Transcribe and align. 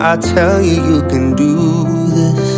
I 0.00 0.16
tell 0.16 0.62
you 0.62 0.80
you 0.94 1.02
can 1.08 1.34
do 1.34 1.54
this, 2.08 2.52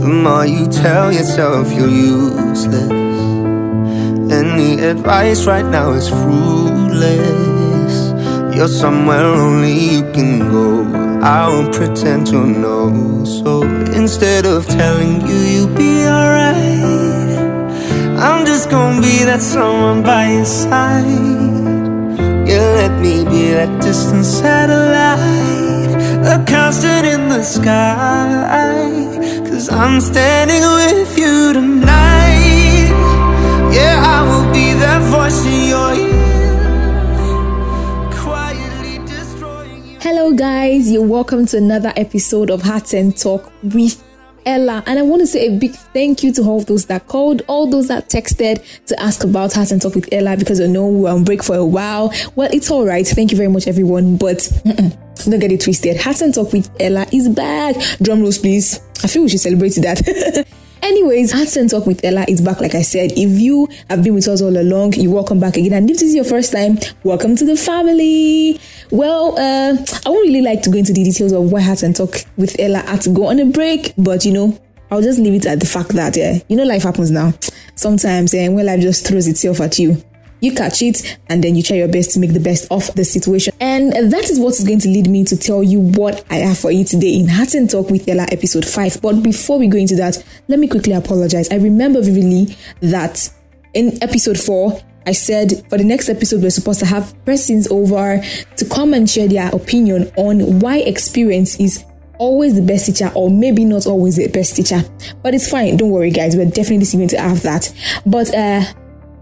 the 0.00 0.08
more 0.08 0.46
you 0.46 0.68
tell 0.68 1.12
yourself 1.12 1.72
you're 1.72 1.88
useless. 1.88 2.90
Any 4.30 4.80
advice 4.80 5.46
right 5.46 5.66
now 5.66 5.90
is 5.92 6.08
fruitless. 6.08 7.94
You're 8.56 8.68
somewhere 8.68 9.24
only 9.24 9.72
you 9.72 10.02
can 10.12 10.38
go. 10.48 10.84
I 11.22 11.48
won't 11.48 11.74
pretend 11.74 12.28
to 12.28 12.46
know. 12.46 13.24
So 13.24 13.62
instead 13.92 14.46
of 14.46 14.66
telling 14.66 15.20
you 15.26 15.36
you'll 15.52 15.74
be 15.74 16.06
alright, 16.06 17.36
I'm 18.16 18.46
just 18.46 18.70
gonna 18.70 19.00
be 19.00 19.24
that 19.24 19.42
someone 19.42 20.02
by 20.04 20.30
your 20.32 20.44
side. 20.44 21.04
Yeah, 22.46 22.66
let 22.80 23.00
me 23.00 23.24
be 23.24 23.50
that 23.52 23.80
distant 23.82 24.24
satellite, 24.24 25.71
a 26.24 26.44
constant 26.46 27.04
in 27.06 27.28
the 27.28 27.42
sky. 27.42 28.88
Cause 29.48 29.68
I'm 29.70 30.00
standing 30.00 30.62
with 30.62 31.18
you 31.18 31.52
tonight. 31.52 32.90
Yeah, 33.74 34.02
I 34.04 34.22
will 34.22 34.52
be 34.52 34.72
that 34.74 35.02
voice 35.10 35.44
in 35.44 35.68
your 35.68 35.92
ear, 35.94 36.10
quietly 38.12 38.98
destroying 39.04 39.84
you. 39.84 39.98
Hello, 40.00 40.32
guys. 40.32 40.90
You're 40.90 41.06
welcome 41.06 41.46
to 41.46 41.56
another 41.56 41.92
episode 41.96 42.50
of 42.50 42.62
Hearts 42.62 42.94
and 42.94 43.16
Talk 43.16 43.52
with 43.62 44.02
Ella. 44.46 44.82
And 44.86 44.98
I 44.98 45.02
want 45.02 45.20
to 45.20 45.26
say 45.26 45.46
a 45.46 45.58
big 45.58 45.72
thank 45.72 46.22
you 46.22 46.32
to 46.34 46.42
all 46.42 46.60
those 46.60 46.86
that 46.86 47.06
called, 47.08 47.42
all 47.48 47.68
those 47.68 47.88
that 47.88 48.08
texted 48.08 48.64
to 48.86 49.00
ask 49.00 49.24
about 49.24 49.52
Hearts 49.52 49.70
and 49.70 49.80
Talk 49.80 49.94
with 49.94 50.08
Ella 50.12 50.36
because 50.36 50.60
I 50.60 50.66
know 50.66 50.86
we 50.88 51.00
were 51.02 51.10
on 51.10 51.24
break 51.24 51.42
for 51.42 51.56
a 51.56 51.64
while. 51.64 52.12
Well, 52.34 52.50
it's 52.52 52.70
all 52.70 52.84
right. 52.84 53.06
Thank 53.06 53.30
you 53.30 53.36
very 53.36 53.48
much, 53.48 53.66
everyone. 53.66 54.16
But 54.16 54.48
don't 54.64 55.40
get 55.40 55.52
it 55.52 55.60
twisted. 55.60 56.00
Hearts 56.00 56.22
and 56.22 56.34
Talk 56.34 56.52
with 56.52 56.70
Ella 56.80 57.06
is 57.12 57.28
back. 57.28 57.76
Drum 58.00 58.22
rolls, 58.22 58.38
please. 58.38 58.80
I 59.02 59.08
feel 59.08 59.22
we 59.22 59.28
should 59.28 59.40
celebrate 59.40 59.74
that. 59.76 60.46
Anyways, 60.82 61.56
and 61.56 61.70
Talk 61.70 61.86
with 61.86 62.04
Ella 62.04 62.24
is 62.26 62.40
back, 62.40 62.60
like 62.60 62.74
I 62.74 62.82
said. 62.82 63.12
If 63.12 63.40
you 63.40 63.68
have 63.88 64.02
been 64.02 64.14
with 64.14 64.26
us 64.26 64.42
all 64.42 64.56
along, 64.56 64.94
you're 64.94 65.12
welcome 65.12 65.38
back 65.38 65.56
again. 65.56 65.74
And 65.74 65.88
if 65.88 65.98
this 65.98 66.08
is 66.08 66.14
your 66.16 66.24
first 66.24 66.50
time, 66.50 66.76
welcome 67.04 67.36
to 67.36 67.44
the 67.44 67.56
family. 67.56 68.60
Well, 68.90 69.38
uh, 69.38 69.76
I 70.04 70.08
won't 70.10 70.26
really 70.26 70.42
like 70.42 70.62
to 70.62 70.70
go 70.70 70.78
into 70.78 70.92
the 70.92 71.04
details 71.04 71.30
of 71.30 71.52
why 71.52 71.60
and 71.60 71.94
Talk 71.94 72.16
with 72.36 72.56
Ella 72.58 72.80
had 72.80 73.00
to 73.02 73.10
go 73.10 73.26
on 73.26 73.38
a 73.38 73.44
break, 73.44 73.94
but 73.96 74.24
you 74.24 74.32
know, 74.32 74.58
I'll 74.90 75.02
just 75.02 75.20
leave 75.20 75.34
it 75.34 75.46
at 75.46 75.60
the 75.60 75.66
fact 75.66 75.90
that, 75.90 76.16
yeah, 76.16 76.40
you 76.48 76.56
know, 76.56 76.64
life 76.64 76.82
happens 76.82 77.12
now. 77.12 77.32
Sometimes, 77.76 78.34
eh, 78.34 78.48
when 78.48 78.66
life 78.66 78.80
just 78.80 79.06
throws 79.06 79.28
itself 79.28 79.60
at 79.60 79.78
you, 79.78 80.02
you 80.42 80.52
catch 80.52 80.82
it 80.82 81.18
and 81.28 81.42
then 81.42 81.54
you 81.54 81.62
try 81.62 81.76
your 81.76 81.88
best 81.88 82.10
to 82.10 82.20
make 82.20 82.34
the 82.34 82.40
best 82.40 82.66
of 82.70 82.92
the 82.94 83.04
situation. 83.04 83.54
And 83.60 83.92
that 84.12 84.28
is 84.28 84.38
what 84.38 84.54
is 84.54 84.64
going 84.64 84.80
to 84.80 84.88
lead 84.88 85.08
me 85.08 85.24
to 85.24 85.36
tell 85.36 85.62
you 85.62 85.80
what 85.80 86.24
I 86.30 86.36
have 86.36 86.58
for 86.58 86.70
you 86.70 86.84
today 86.84 87.14
in 87.14 87.28
Heart 87.28 87.54
and 87.54 87.70
Talk 87.70 87.90
with 87.90 88.08
Ella 88.08 88.26
episode 88.30 88.66
5. 88.66 89.00
But 89.00 89.22
before 89.22 89.58
we 89.58 89.68
go 89.68 89.78
into 89.78 89.94
that, 89.96 90.22
let 90.48 90.58
me 90.58 90.66
quickly 90.66 90.92
apologize. 90.92 91.48
I 91.50 91.56
remember 91.56 92.02
vividly 92.02 92.56
that 92.80 93.30
in 93.72 94.02
episode 94.02 94.38
4, 94.38 94.80
I 95.06 95.12
said 95.12 95.64
for 95.70 95.78
the 95.78 95.84
next 95.84 96.08
episode, 96.08 96.42
we're 96.42 96.50
supposed 96.50 96.80
to 96.80 96.86
have 96.86 97.14
persons 97.24 97.68
over 97.68 98.20
to 98.56 98.64
come 98.66 98.94
and 98.94 99.08
share 99.08 99.28
their 99.28 99.48
opinion 99.54 100.12
on 100.16 100.58
why 100.58 100.78
experience 100.78 101.58
is 101.60 101.84
always 102.18 102.54
the 102.54 102.62
best 102.62 102.86
teacher 102.86 103.10
or 103.14 103.30
maybe 103.30 103.64
not 103.64 103.86
always 103.86 104.16
the 104.16 104.28
best 104.28 104.56
teacher. 104.56 104.80
But 105.22 105.34
it's 105.34 105.48
fine. 105.48 105.76
Don't 105.76 105.90
worry, 105.90 106.10
guys. 106.10 106.36
We're 106.36 106.46
definitely 106.46 106.86
going 106.92 107.08
to 107.08 107.20
have 107.20 107.42
that. 107.42 107.72
But, 108.06 108.32
uh, 108.34 108.64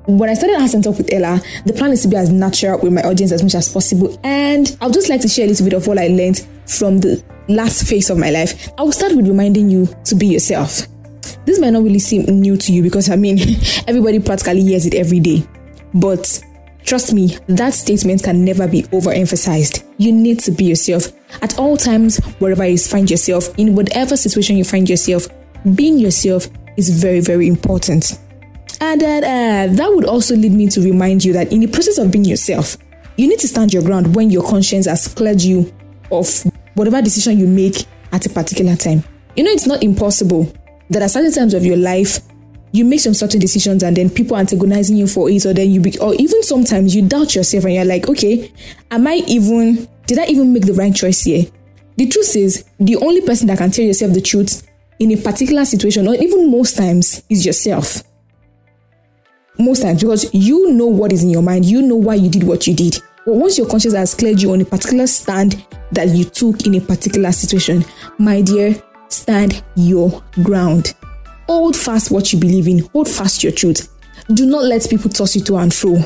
when 0.07 0.31
I 0.31 0.35
started 0.35 0.59
Heart 0.59 0.75
and 0.75 0.85
Talk 0.85 0.99
with 0.99 1.13
Ella, 1.13 1.41
the 1.67 1.73
plan 1.73 1.93
is 1.93 2.03
to 2.03 2.09
be 2.09 2.17
as 2.17 2.31
natural 2.31 2.81
with 2.81 2.93
my 2.93 3.03
audience 3.03 3.33
as 3.33 3.43
much 3.43 3.55
as 3.55 3.73
possible. 3.73 4.19
And 4.25 4.77
I 4.81 4.87
would 4.87 4.95
just 4.95 5.09
like 5.09 5.21
to 5.23 5.29
share 5.29 5.45
a 5.45 5.49
little 5.49 5.67
bit 5.67 5.75
of 5.75 5.87
what 5.87 5.99
I 5.99 6.09
learned 6.09 6.47
from 6.67 6.99
the 6.99 7.23
last 7.49 7.87
phase 7.87 8.11
of 8.11 8.19
my 8.19 8.31
life. 8.31 8.71
I 8.79 8.83
will 8.83 8.93
start 8.93 9.15
with 9.15 9.29
reminding 9.29 9.71
you 9.71 9.89
to 10.05 10.15
be 10.15 10.27
yourself. 10.27 10.87
This 11.45 11.61
might 11.61 11.71
not 11.71 11.83
really 11.83 11.99
seem 11.99 12.25
new 12.25 12.57
to 12.57 12.73
you 12.73 12.83
because 12.83 13.11
I 13.11 13.17
mean, 13.17 13.39
everybody 13.87 14.21
practically 14.21 14.63
hears 14.63 14.87
it 14.87 14.95
every 14.95 15.21
day. 15.21 15.43
But 15.95 16.43
trust 16.85 17.13
me, 17.13 17.37
that 17.49 17.75
statement 17.75 18.23
can 18.23 18.45
never 18.45 18.67
be 18.69 18.83
overemphasized. 18.85 19.85
You 19.99 20.13
need 20.13 20.41
to 20.41 20.51
be 20.51 20.65
yourself 20.65 21.13
at 21.43 21.59
all 21.59 21.77
times, 21.77 22.19
wherever 22.39 22.67
you 22.67 22.79
find 22.79 23.11
yourself, 23.11 23.57
in 23.59 23.75
whatever 23.75 24.17
situation 24.17 24.57
you 24.57 24.65
find 24.65 24.89
yourself. 24.89 25.29
Being 25.75 25.99
yourself 25.99 26.49
is 26.77 26.89
very, 26.89 27.21
very 27.21 27.47
important. 27.47 28.19
And 28.81 29.01
then, 29.01 29.25
uh, 29.25 29.75
that 29.75 29.93
would 29.95 30.07
also 30.07 30.35
lead 30.35 30.53
me 30.53 30.69
to 30.69 30.81
remind 30.81 31.25
you 31.25 31.33
that 31.35 31.53
in 31.53 31.61
the 31.61 31.67
process 31.67 31.99
of 31.99 32.11
being 32.11 32.25
yourself, 32.25 32.77
you 33.17 33.29
need 33.29 33.39
to 33.41 33.49
stand 33.49 33.75
your 33.75 33.83
ground 33.83 34.17
when 34.17 34.31
your 34.31 34.43
conscience 34.43 34.87
has 34.87 35.09
cleared 35.09 35.43
you 35.43 35.73
of 36.11 36.43
whatever 36.75 37.03
decision 37.03 37.39
you 37.39 37.47
make 37.47 37.87
at 38.13 38.25
a 38.25 38.31
particular 38.31 38.77
time. 38.77 39.05
You 39.37 39.45
know, 39.45 39.51
it's 39.51 39.67
not 39.67 39.83
impossible 39.83 40.53
that 40.89 41.03
at 41.03 41.11
certain 41.11 41.33
times 41.33 41.55
of 41.55 41.65
your 41.65 41.77
life, 41.77 42.21
you 42.73 42.85
make 42.85 43.01
some 43.01 43.15
certain 43.15 43.41
decisions 43.41 43.83
and 43.83 43.97
then 43.97 44.09
people 44.09 44.37
antagonizing 44.37 44.97
you 44.97 45.07
for 45.07 45.29
it, 45.29 45.45
or 45.45 45.53
then 45.53 45.71
you 45.71 45.81
be, 45.81 45.99
or 45.99 46.15
even 46.15 46.43
sometimes 46.43 46.95
you 46.95 47.07
doubt 47.07 47.35
yourself 47.35 47.65
and 47.65 47.75
you're 47.75 47.85
like, 47.85 48.09
okay, 48.09 48.53
am 48.91 49.07
I 49.07 49.23
even, 49.27 49.89
did 50.07 50.19
I 50.19 50.27
even 50.27 50.53
make 50.53 50.67
the 50.67 50.73
right 50.73 50.95
choice 50.95 51.23
here? 51.23 51.45
The 51.97 52.07
truth 52.07 52.35
is, 52.37 52.65
the 52.79 52.97
only 52.97 53.21
person 53.21 53.49
that 53.49 53.59
can 53.59 53.71
tell 53.71 53.85
yourself 53.85 54.15
the 54.15 54.21
truth 54.21 54.67
in 54.99 55.13
a 55.13 55.17
particular 55.17 55.65
situation, 55.65 56.09
or 56.09 56.15
even 56.15 56.51
most 56.51 56.77
times, 56.77 57.23
is 57.29 57.45
yourself 57.45 58.03
most 59.61 59.83
times 59.83 60.03
because 60.03 60.33
you 60.35 60.73
know 60.73 60.87
what 60.87 61.13
is 61.13 61.23
in 61.23 61.31
your 61.31 61.43
mind, 61.43 61.65
you 61.65 61.83
know 61.83 61.97
why 61.97 62.15
you 62.15 62.29
did 62.31 62.43
what 62.43 62.67
you 62.67 62.75
did. 62.75 62.99
But 63.27 63.35
once 63.35 63.59
your 63.59 63.69
conscience 63.69 63.95
has 63.95 64.15
cleared 64.15 64.41
you 64.41 64.53
on 64.53 64.61
a 64.61 64.65
particular 64.65 65.07
stand 65.07 65.65
that 65.93 66.09
you 66.09 66.25
took 66.25 66.67
in 66.67 66.75
a 66.77 66.81
particular 66.81 67.33
situation, 67.33 67.85
my 68.19 68.41
dear, 68.41 68.75
stand 69.09 69.63
your 69.77 70.23
ground. 70.43 70.95
Hold 71.47 71.77
fast 71.77 72.11
what 72.11 72.33
you 72.33 72.39
believe 72.39 72.69
in, 72.69 72.81
hold 72.93 73.09
fast 73.09 73.43
your 73.43 73.53
truth. 73.53 73.89
Do 74.35 74.47
not 74.47 74.65
let 74.65 74.89
people 74.89 75.11
toss 75.11 75.35
you 75.35 75.43
to 75.45 75.57
and 75.57 75.75
fro. 75.75 75.99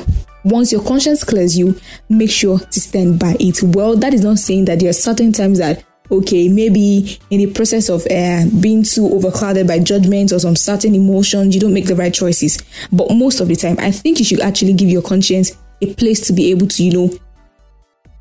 Once 0.43 0.71
your 0.71 0.83
conscience 0.83 1.23
clears 1.23 1.57
you, 1.57 1.79
make 2.09 2.29
sure 2.29 2.59
to 2.59 2.79
stand 2.79 3.19
by 3.19 3.35
it. 3.39 3.61
Well, 3.63 3.95
that 3.97 4.13
is 4.13 4.23
not 4.23 4.37
saying 4.39 4.65
that 4.65 4.79
there 4.79 4.89
are 4.89 4.93
certain 4.93 5.31
times 5.31 5.59
that 5.59 5.83
okay, 6.11 6.47
maybe 6.47 7.19
in 7.29 7.39
the 7.39 7.47
process 7.47 7.89
of 7.89 8.05
uh, 8.07 8.45
being 8.61 8.83
too 8.83 9.07
overclouded 9.09 9.67
by 9.67 9.79
judgment 9.79 10.31
or 10.31 10.39
some 10.39 10.55
certain 10.55 10.95
emotions, 10.95 11.55
you 11.55 11.61
don't 11.61 11.73
make 11.73 11.87
the 11.87 11.95
right 11.95 12.13
choices. 12.13 12.61
But 12.91 13.11
most 13.11 13.39
of 13.39 13.47
the 13.47 13.55
time, 13.55 13.77
I 13.79 13.91
think 13.91 14.19
you 14.19 14.25
should 14.25 14.41
actually 14.41 14.73
give 14.73 14.89
your 14.89 15.01
conscience 15.01 15.57
a 15.81 15.93
place 15.93 16.25
to 16.27 16.33
be 16.33 16.51
able 16.51 16.67
to, 16.67 16.83
you 16.83 16.91
know, 16.91 17.17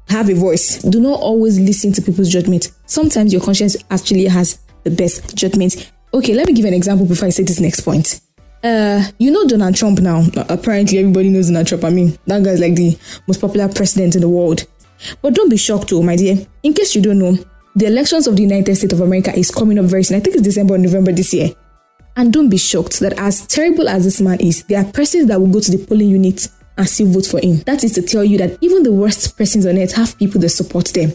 have 0.09 0.29
a 0.29 0.35
voice. 0.35 0.79
Do 0.83 1.01
not 1.01 1.21
always 1.21 1.59
listen 1.59 1.93
to 1.93 2.03
people's 2.03 2.29
judgment. 2.29 2.73
Sometimes 2.87 3.33
your 3.33 3.43
conscience 3.43 3.77
actually 3.91 4.27
has 4.27 4.59
the 4.83 4.91
best 4.91 5.35
judgment. 5.35 5.93
Okay, 6.13 6.35
let 6.35 6.47
me 6.47 6.53
give 6.53 6.65
an 6.65 6.75
example 6.75 7.07
before 7.07 7.27
I 7.27 7.31
say 7.31 7.43
this 7.43 7.61
next 7.61 7.81
point. 7.81 8.21
Uh, 8.63 9.05
you 9.19 9.31
know 9.31 9.47
Donald 9.47 9.75
Trump 9.75 10.01
now. 10.01 10.25
Apparently, 10.49 10.99
everybody 10.99 11.29
knows 11.29 11.49
Donald 11.49 11.67
Trump. 11.67 11.85
I 11.85 11.91
mean, 11.91 12.19
that 12.27 12.43
guy's 12.43 12.61
like 12.61 12.75
the 12.75 12.97
most 13.27 13.41
popular 13.41 13.69
president 13.69 14.15
in 14.15 14.23
the 14.23 14.29
world. 14.29 14.65
But 15.21 15.35
don't 15.35 15.51
be 15.51 15.57
shocked, 15.57 15.89
too, 15.89 16.03
my 16.03 16.17
dear. 16.17 16.47
In 16.63 16.73
case 16.73 16.95
you 16.95 17.03
don't 17.03 17.19
know, 17.19 17.37
the 17.75 17.87
elections 17.87 18.27
of 18.27 18.37
the 18.37 18.43
United 18.43 18.77
States 18.77 18.93
of 18.93 19.01
America 19.01 19.37
is 19.37 19.51
coming 19.51 19.79
up 19.79 19.87
very 19.87 20.05
soon. 20.05 20.17
I 20.17 20.21
think 20.21 20.37
it's 20.37 20.45
December 20.45 20.75
or 20.75 20.79
November 20.79 21.13
this 21.13 21.35
year. 21.35 21.51
And 22.17 22.33
don't 22.33 22.49
be 22.49 22.57
shocked 22.57 23.01
that 23.01 23.19
as 23.19 23.47
terrible 23.47 23.89
as 23.89 24.05
this 24.05 24.21
man 24.21 24.41
is, 24.41 24.63
there 24.65 24.81
are 24.81 24.93
persons 24.93 25.27
that 25.27 25.41
will 25.41 25.49
go 25.49 25.61
to 25.61 25.71
the 25.77 25.85
polling 25.85 26.11
unit 26.11 26.49
and 26.79 26.89
still 26.89 27.09
vote 27.09 27.27
for 27.27 27.41
him. 27.41 27.59
That 27.67 27.83
is 27.83 27.93
to 27.95 28.03
tell 28.03 28.23
you 28.23 28.39
that 28.39 28.59
even 28.61 28.85
the 28.85 28.93
worst 28.93 29.37
persons 29.37 29.67
on 29.67 29.79
earth 29.79 29.95
have 29.95 30.17
people 30.19 30.41
that 30.43 30.51
support 30.51 30.87
them. 30.89 31.15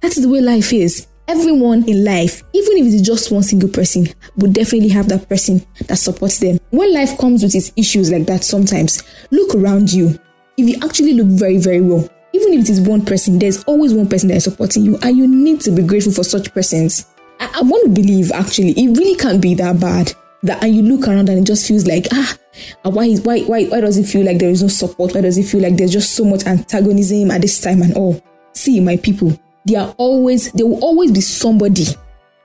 That 0.00 0.16
is 0.16 0.22
the 0.22 0.28
way 0.28 0.40
life 0.40 0.72
is. 0.72 1.06
Everyone 1.28 1.88
in 1.88 2.04
life, 2.04 2.42
even 2.52 2.78
if 2.78 2.86
it 2.86 2.94
is 2.94 3.02
just 3.02 3.30
one 3.30 3.42
single 3.42 3.68
person, 3.68 4.08
would 4.36 4.54
definitely 4.54 4.88
have 4.88 5.08
that 5.08 5.28
person 5.28 5.64
that 5.86 5.96
supports 5.96 6.38
them. 6.38 6.58
When 6.70 6.92
life 6.92 7.16
comes 7.18 7.42
with 7.42 7.54
its 7.54 7.72
issues 7.76 8.10
like 8.10 8.26
that, 8.26 8.42
sometimes 8.42 9.02
look 9.30 9.54
around 9.54 9.92
you. 9.92 10.18
If 10.56 10.68
you 10.68 10.76
actually 10.82 11.14
look 11.14 11.28
very, 11.28 11.58
very 11.58 11.80
well, 11.80 12.08
even 12.52 12.64
if 12.64 12.68
it 12.68 12.72
is 12.72 12.80
one 12.80 13.04
person, 13.04 13.38
there's 13.38 13.64
always 13.64 13.94
one 13.94 14.08
person 14.08 14.28
that 14.28 14.36
is 14.36 14.44
supporting 14.44 14.84
you, 14.84 14.98
and 15.02 15.16
you 15.16 15.26
need 15.26 15.60
to 15.62 15.70
be 15.70 15.82
grateful 15.82 16.12
for 16.12 16.24
such 16.24 16.52
persons. 16.52 17.06
I, 17.40 17.50
I 17.56 17.62
want 17.62 17.84
to 17.86 18.02
believe 18.02 18.30
actually 18.32 18.72
it 18.72 18.96
really 18.96 19.16
can't 19.16 19.40
be 19.40 19.54
that 19.54 19.80
bad. 19.80 20.12
That 20.44 20.62
and 20.62 20.74
you 20.74 20.82
look 20.82 21.06
around 21.06 21.28
and 21.28 21.38
it 21.38 21.44
just 21.44 21.68
feels 21.68 21.86
like 21.86 22.08
ah, 22.12 22.36
why 22.82 23.04
is 23.04 23.22
why 23.22 23.40
why 23.42 23.64
why 23.64 23.80
does 23.80 23.96
it 23.96 24.04
feel 24.04 24.26
like 24.26 24.38
there 24.38 24.50
is 24.50 24.62
no 24.62 24.68
support? 24.68 25.14
Why 25.14 25.20
does 25.20 25.38
it 25.38 25.44
feel 25.44 25.62
like 25.62 25.76
there's 25.76 25.92
just 25.92 26.12
so 26.14 26.24
much 26.24 26.46
antagonism 26.46 27.30
at 27.30 27.40
this 27.40 27.60
time 27.60 27.80
and 27.82 27.94
all? 27.96 28.20
See, 28.52 28.80
my 28.80 28.96
people, 28.96 29.38
there 29.64 29.80
are 29.80 29.94
always 29.98 30.52
there 30.52 30.66
will 30.66 30.82
always 30.82 31.12
be 31.12 31.20
somebody 31.20 31.86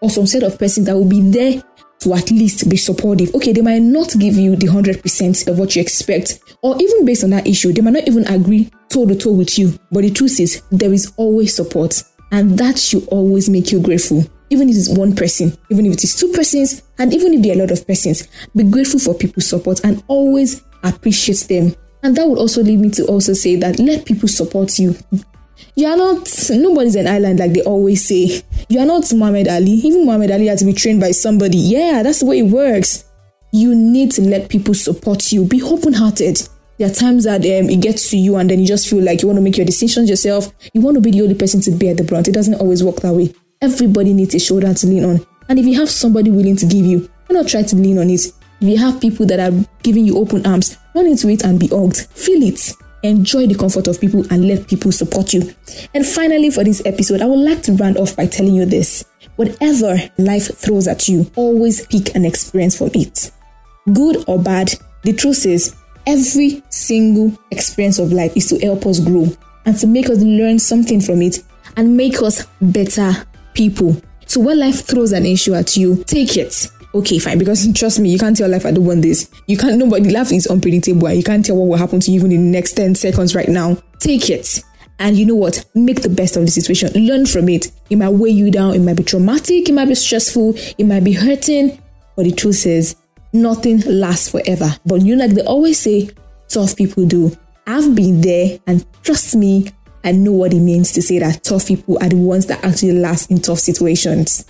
or 0.01 0.09
some 0.09 0.27
set 0.27 0.43
of 0.43 0.59
persons 0.59 0.85
that 0.85 0.95
will 0.95 1.09
be 1.09 1.21
there 1.21 1.61
to 1.99 2.13
at 2.13 2.29
least 2.29 2.69
be 2.69 2.77
supportive. 2.77 3.33
Okay, 3.33 3.51
they 3.51 3.61
might 3.61 3.81
not 3.81 4.13
give 4.19 4.35
you 4.35 4.55
the 4.55 4.67
100% 4.67 5.47
of 5.47 5.57
what 5.57 5.75
you 5.75 5.81
expect, 5.81 6.39
or 6.61 6.75
even 6.79 7.05
based 7.05 7.23
on 7.23 7.31
that 7.31 7.47
issue, 7.47 7.73
they 7.73 7.81
might 7.81 7.93
not 7.93 8.07
even 8.07 8.27
agree 8.27 8.69
toe 8.89 9.05
to 9.05 9.15
toe 9.15 9.31
with 9.31 9.57
you. 9.57 9.77
But 9.91 10.01
the 10.01 10.11
truth 10.11 10.39
is, 10.39 10.63
there 10.71 10.93
is 10.93 11.13
always 11.17 11.55
support, 11.55 12.03
and 12.31 12.57
that 12.57 12.77
should 12.77 13.07
always 13.09 13.49
make 13.49 13.71
you 13.71 13.79
grateful. 13.81 14.23
Even 14.49 14.69
if 14.69 14.77
it's 14.77 14.89
one 14.89 15.15
person, 15.15 15.57
even 15.69 15.85
if 15.85 15.93
it 15.93 16.03
is 16.03 16.15
two 16.15 16.31
persons, 16.31 16.83
and 16.99 17.13
even 17.13 17.33
if 17.33 17.41
there 17.41 17.51
are 17.51 17.55
a 17.55 17.59
lot 17.59 17.71
of 17.71 17.85
persons, 17.85 18.27
be 18.55 18.63
grateful 18.63 18.99
for 18.99 19.13
people's 19.13 19.47
support 19.47 19.81
and 19.83 20.03
always 20.07 20.63
appreciate 20.83 21.45
them. 21.49 21.75
And 22.03 22.15
that 22.15 22.27
would 22.27 22.37
also 22.37 22.63
lead 22.63 22.79
me 22.79 22.89
to 22.91 23.05
also 23.07 23.33
say 23.33 23.55
that 23.57 23.79
let 23.79 24.05
people 24.05 24.29
support 24.29 24.79
you. 24.79 24.95
You 25.75 25.87
are 25.87 25.97
not, 25.97 26.29
nobody's 26.51 26.95
an 26.95 27.07
island 27.07 27.39
like 27.39 27.53
they 27.53 27.63
always 27.63 28.07
say. 28.07 28.41
You 28.69 28.79
are 28.79 28.85
not 28.85 29.11
Muhammad 29.13 29.47
Ali. 29.47 29.71
Even 29.71 30.05
Muhammad 30.05 30.31
Ali 30.31 30.47
had 30.47 30.59
to 30.59 30.65
be 30.65 30.73
trained 30.73 31.01
by 31.01 31.11
somebody. 31.11 31.57
Yeah, 31.57 32.03
that's 32.03 32.19
the 32.19 32.27
way 32.27 32.39
it 32.39 32.51
works. 32.51 33.05
You 33.51 33.75
need 33.75 34.11
to 34.11 34.21
let 34.21 34.49
people 34.49 34.73
support 34.73 35.31
you. 35.31 35.45
Be 35.45 35.61
open 35.61 35.93
hearted. 35.93 36.47
There 36.77 36.89
are 36.89 36.93
times 36.93 37.23
that 37.23 37.41
um, 37.41 37.69
it 37.69 37.81
gets 37.81 38.09
to 38.11 38.17
you 38.17 38.35
and 38.35 38.49
then 38.49 38.59
you 38.59 38.67
just 38.67 38.87
feel 38.87 39.03
like 39.03 39.21
you 39.21 39.27
want 39.27 39.37
to 39.37 39.43
make 39.43 39.57
your 39.57 39.65
decisions 39.65 40.09
yourself. 40.09 40.53
You 40.73 40.81
want 40.81 40.95
to 40.95 41.01
be 41.01 41.11
the 41.11 41.23
only 41.23 41.35
person 41.35 41.59
to 41.61 41.71
bear 41.71 41.95
the 41.95 42.03
brunt. 42.03 42.27
It 42.27 42.33
doesn't 42.33 42.55
always 42.55 42.83
work 42.83 42.97
that 42.97 43.13
way. 43.13 43.33
Everybody 43.61 44.13
needs 44.13 44.35
a 44.35 44.39
shoulder 44.39 44.73
to 44.73 44.87
lean 44.87 45.03
on. 45.03 45.25
And 45.49 45.57
if 45.57 45.65
you 45.65 45.75
have 45.79 45.89
somebody 45.89 46.29
willing 46.29 46.55
to 46.57 46.65
give 46.65 46.85
you, 46.85 47.09
why 47.27 47.33
not 47.33 47.47
try 47.47 47.63
to 47.63 47.75
lean 47.75 47.97
on 47.97 48.09
it? 48.09 48.21
If 48.61 48.67
you 48.67 48.77
have 48.77 49.01
people 49.01 49.25
that 49.27 49.39
are 49.39 49.65
giving 49.81 50.05
you 50.05 50.17
open 50.17 50.45
arms, 50.45 50.77
run 50.93 51.07
into 51.07 51.29
it 51.29 51.43
and 51.43 51.59
be 51.59 51.67
hugged. 51.67 52.07
Feel 52.11 52.43
it. 52.43 52.73
Enjoy 53.03 53.47
the 53.47 53.55
comfort 53.55 53.87
of 53.87 54.01
people 54.01 54.25
and 54.31 54.47
let 54.47 54.67
people 54.67 54.91
support 54.91 55.33
you. 55.33 55.53
And 55.93 56.05
finally, 56.05 56.49
for 56.51 56.63
this 56.63 56.81
episode, 56.85 57.21
I 57.21 57.25
would 57.25 57.39
like 57.39 57.63
to 57.63 57.73
round 57.73 57.97
off 57.97 58.15
by 58.15 58.25
telling 58.27 58.53
you 58.53 58.65
this. 58.65 59.05
Whatever 59.35 59.97
life 60.17 60.55
throws 60.57 60.87
at 60.87 61.07
you, 61.07 61.31
always 61.35 61.85
pick 61.87 62.15
an 62.15 62.25
experience 62.25 62.77
from 62.77 62.89
it. 62.95 63.31
Good 63.93 64.25
or 64.27 64.39
bad, 64.39 64.73
the 65.03 65.13
truth 65.13 65.45
is, 65.45 65.75
every 66.07 66.63
single 66.69 67.37
experience 67.51 67.99
of 67.99 68.11
life 68.11 68.35
is 68.35 68.47
to 68.47 68.57
help 68.59 68.85
us 68.87 68.99
grow 68.99 69.27
and 69.65 69.77
to 69.77 69.85
make 69.85 70.09
us 70.09 70.19
learn 70.19 70.57
something 70.57 71.01
from 71.01 71.21
it 71.21 71.43
and 71.75 71.95
make 71.95 72.21
us 72.23 72.47
better 72.61 73.13
people. 73.53 73.95
So 74.25 74.39
when 74.39 74.59
life 74.59 74.85
throws 74.85 75.11
an 75.11 75.25
issue 75.25 75.53
at 75.53 75.77
you, 75.77 76.03
take 76.05 76.37
it. 76.37 76.69
Okay, 76.95 77.19
fine. 77.19 77.37
Because 77.37 77.71
trust 77.73 77.99
me, 77.99 78.09
you 78.09 78.17
can't 78.17 78.35
tell 78.35 78.49
life 78.49 78.65
I 78.65 78.71
don't 78.71 78.85
want 78.85 79.01
this. 79.01 79.29
You 79.45 79.57
can't. 79.57 79.77
Nobody. 79.77 80.09
Life 80.09 80.31
is 80.31 80.47
unpredictable. 80.47 81.11
You 81.11 81.21
can't 81.21 81.45
tell 81.45 81.57
what 81.57 81.67
will 81.67 81.77
happen 81.77 81.99
to 81.99 82.11
you 82.11 82.19
even 82.19 82.31
in 82.31 82.45
the 82.45 82.51
next 82.51 82.73
ten 82.73 82.95
seconds 82.95 83.35
right 83.35 83.47
now. 83.49 83.77
Take 83.99 84.29
it. 84.29 84.63
And 84.99 85.15
you 85.15 85.25
know 85.25 85.35
what? 85.35 85.63
Make 85.75 86.01
the 86.01 86.09
best 86.09 86.37
of 86.37 86.45
the 86.45 86.51
situation. 86.51 86.89
Learn 86.93 87.25
from 87.25 87.49
it. 87.49 87.71
It 87.89 87.97
might 87.97 88.09
weigh 88.09 88.31
you 88.31 88.49
down. 88.49 88.73
It 88.73 88.79
might 88.79 88.97
be 88.97 89.03
traumatic. 89.03 89.69
It 89.69 89.73
might 89.73 89.89
be 89.89 89.95
stressful. 89.95 90.55
It 90.77 90.85
might 90.85 91.03
be 91.03 91.13
hurting. 91.13 91.79
But 92.15 92.23
the 92.23 92.31
truth 92.31 92.65
is, 92.65 92.95
nothing 93.33 93.79
lasts 93.81 94.29
forever. 94.29 94.69
But 94.85 95.01
you 95.01 95.15
know, 95.15 95.25
like 95.25 95.35
they 95.35 95.43
always 95.43 95.79
say, 95.79 96.09
tough 96.47 96.75
people 96.75 97.05
do. 97.05 97.35
I've 97.65 97.93
been 97.95 98.21
there, 98.21 98.59
and 98.65 98.85
trust 99.03 99.35
me, 99.35 99.69
I 100.03 100.13
know 100.13 100.31
what 100.31 100.53
it 100.53 100.59
means 100.59 100.93
to 100.93 101.01
say 101.01 101.19
that 101.19 101.43
tough 101.43 101.67
people 101.67 101.97
are 102.01 102.09
the 102.09 102.15
ones 102.15 102.45
that 102.45 102.63
actually 102.63 102.93
last 102.93 103.29
in 103.29 103.39
tough 103.41 103.59
situations. 103.59 104.45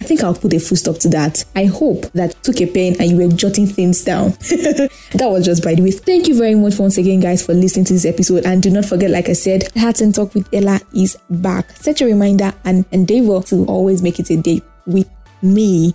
I 0.00 0.04
think 0.04 0.22
I'll 0.22 0.34
put 0.34 0.52
a 0.52 0.60
full 0.60 0.76
stop 0.76 0.98
to 0.98 1.08
that. 1.10 1.44
I 1.56 1.64
hope 1.64 2.12
that 2.12 2.42
took 2.42 2.60
a 2.60 2.66
pen 2.66 2.94
and 3.00 3.10
you 3.10 3.16
were 3.16 3.34
jotting 3.34 3.66
things 3.66 4.04
down. 4.04 4.30
that 4.40 4.90
was 5.22 5.44
just 5.44 5.64
by 5.64 5.74
the 5.74 5.82
way. 5.82 5.90
Thank 5.90 6.28
you 6.28 6.36
very 6.36 6.54
much 6.54 6.78
once 6.78 6.98
again, 6.98 7.20
guys, 7.20 7.44
for 7.44 7.54
listening 7.54 7.86
to 7.86 7.94
this 7.94 8.04
episode. 8.04 8.44
And 8.44 8.62
do 8.62 8.70
not 8.70 8.84
forget, 8.84 9.10
like 9.10 9.28
I 9.28 9.32
said, 9.32 9.72
Heart 9.76 10.02
and 10.02 10.14
Talk 10.14 10.34
with 10.34 10.48
Ella 10.52 10.80
is 10.94 11.16
back. 11.30 11.70
Set 11.70 12.02
a 12.02 12.06
reminder 12.06 12.52
and 12.64 12.84
endeavor 12.92 13.40
to 13.44 13.64
always 13.64 14.02
make 14.02 14.20
it 14.20 14.30
a 14.30 14.36
day 14.36 14.60
with 14.86 15.08
me 15.42 15.94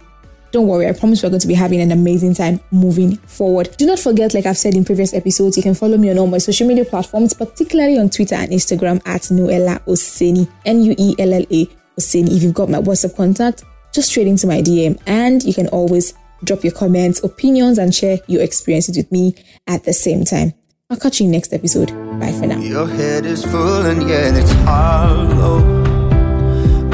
don't 0.51 0.67
worry, 0.67 0.87
I 0.87 0.93
promise 0.93 1.23
we're 1.23 1.29
going 1.29 1.41
to 1.41 1.47
be 1.47 1.53
having 1.53 1.81
an 1.81 1.91
amazing 1.91 2.33
time 2.33 2.59
moving 2.71 3.17
forward. 3.17 3.75
Do 3.77 3.85
not 3.85 3.99
forget, 3.99 4.33
like 4.33 4.45
I've 4.45 4.57
said 4.57 4.73
in 4.73 4.85
previous 4.85 5.13
episodes, 5.13 5.57
you 5.57 5.63
can 5.63 5.75
follow 5.75 5.97
me 5.97 6.09
on 6.09 6.17
all 6.17 6.27
my 6.27 6.39
social 6.39 6.67
media 6.67 6.85
platforms, 6.85 7.33
particularly 7.33 7.97
on 7.97 8.09
Twitter 8.09 8.35
and 8.35 8.51
Instagram 8.51 9.01
at 9.05 9.23
Nuella 9.23 9.79
Oseni, 9.85 10.49
N 10.65 10.81
U 10.81 10.95
E 10.97 11.15
L 11.19 11.33
L 11.33 11.45
A 11.51 11.65
Oseni. 11.99 12.35
If 12.35 12.43
you've 12.43 12.53
got 12.53 12.69
my 12.69 12.79
WhatsApp 12.79 13.15
contact, 13.15 13.63
just 13.93 14.09
straight 14.09 14.27
into 14.27 14.47
my 14.47 14.61
DM, 14.61 14.99
and 15.05 15.43
you 15.43 15.53
can 15.53 15.67
always 15.67 16.13
drop 16.43 16.63
your 16.63 16.73
comments, 16.73 17.23
opinions, 17.23 17.77
and 17.77 17.93
share 17.93 18.19
your 18.27 18.41
experiences 18.41 18.97
with 18.97 19.11
me 19.11 19.35
at 19.67 19.83
the 19.83 19.93
same 19.93 20.23
time. 20.23 20.53
I'll 20.89 20.97
catch 20.97 21.21
you 21.21 21.27
next 21.27 21.53
episode. 21.53 21.89
Bye 22.19 22.31
for 22.31 22.47
now. 22.47 22.57
Your 22.57 22.87
head 22.87 23.25
is 23.25 23.45
full 23.45 23.85
and 23.85 24.09
yet 24.09 24.33
it's 24.35 24.51
hollow. 24.63 25.59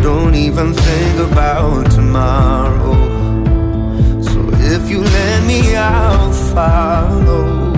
Don't 0.02 0.36
even 0.36 0.74
think 0.74 1.32
about 1.32 1.92
tomorrow. 1.92 3.05
If 4.78 4.90
you 4.90 5.00
let 5.00 5.44
me, 5.48 5.74
I'll 5.74 6.34
follow. 6.54 7.72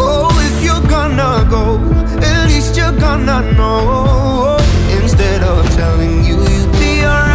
Oh, 0.00 0.28
if 0.48 0.64
you're 0.64 0.86
gonna 0.90 1.46
go, 1.48 1.78
at 2.18 2.46
least 2.48 2.76
you're 2.76 2.98
gonna 2.98 3.40
know. 3.52 4.58
Instead 5.00 5.44
of 5.44 5.64
telling 5.76 6.24
you 6.24 6.38
you'd 6.40 6.72
be 6.72 7.04
alright, 7.04 7.29